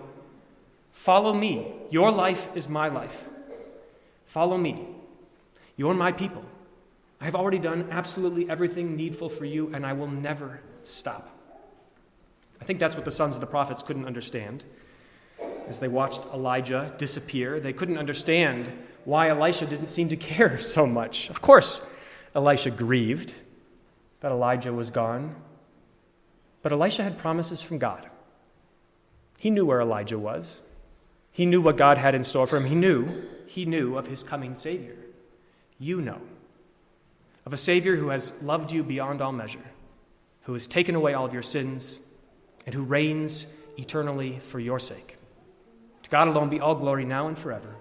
Follow 0.91 1.33
me. 1.33 1.73
Your 1.89 2.11
life 2.11 2.49
is 2.55 2.67
my 2.67 2.87
life. 2.87 3.27
Follow 4.25 4.57
me. 4.57 4.87
You're 5.77 5.93
my 5.93 6.11
people. 6.11 6.45
I 7.21 7.25
have 7.25 7.35
already 7.35 7.59
done 7.59 7.87
absolutely 7.91 8.49
everything 8.49 8.95
needful 8.95 9.29
for 9.29 9.45
you, 9.45 9.71
and 9.73 9.85
I 9.85 9.93
will 9.93 10.07
never 10.07 10.61
stop. 10.83 11.38
I 12.61 12.65
think 12.65 12.79
that's 12.79 12.95
what 12.95 13.05
the 13.05 13.11
sons 13.11 13.35
of 13.35 13.41
the 13.41 13.47
prophets 13.47 13.83
couldn't 13.83 14.05
understand. 14.05 14.63
As 15.67 15.79
they 15.79 15.87
watched 15.87 16.21
Elijah 16.33 16.93
disappear, 16.97 17.59
they 17.59 17.73
couldn't 17.73 17.97
understand 17.97 18.71
why 19.05 19.29
Elisha 19.29 19.65
didn't 19.65 19.87
seem 19.87 20.09
to 20.09 20.15
care 20.15 20.57
so 20.59 20.85
much. 20.85 21.29
Of 21.29 21.41
course, 21.41 21.85
Elisha 22.35 22.71
grieved 22.71 23.33
that 24.21 24.31
Elijah 24.31 24.73
was 24.73 24.91
gone, 24.91 25.35
but 26.61 26.71
Elisha 26.71 27.03
had 27.03 27.17
promises 27.17 27.61
from 27.61 27.77
God. 27.77 28.09
He 29.37 29.49
knew 29.49 29.65
where 29.65 29.79
Elijah 29.79 30.19
was. 30.19 30.61
He 31.31 31.45
knew 31.45 31.61
what 31.61 31.77
God 31.77 31.97
had 31.97 32.15
in 32.15 32.23
store 32.23 32.47
for 32.47 32.57
him. 32.57 32.65
He 32.65 32.75
knew, 32.75 33.23
he 33.47 33.65
knew 33.65 33.97
of 33.97 34.07
his 34.07 34.23
coming 34.23 34.55
Savior. 34.55 34.97
You 35.79 36.01
know 36.01 36.19
of 37.49 37.53
a 37.53 37.57
Savior 37.57 37.95
who 37.95 38.09
has 38.09 38.31
loved 38.43 38.71
you 38.71 38.83
beyond 38.83 39.21
all 39.21 39.31
measure, 39.31 39.71
who 40.43 40.53
has 40.53 40.67
taken 40.67 40.93
away 40.93 41.15
all 41.15 41.25
of 41.25 41.33
your 41.33 41.41
sins, 41.41 41.99
and 42.69 42.75
who 42.75 42.83
reigns 42.83 43.47
eternally 43.79 44.37
for 44.37 44.59
your 44.59 44.77
sake. 44.77 45.17
To 46.03 46.09
God 46.11 46.27
alone 46.27 46.49
be 46.49 46.59
all 46.59 46.75
glory 46.75 47.03
now 47.03 47.27
and 47.27 47.35
forever. 47.35 47.75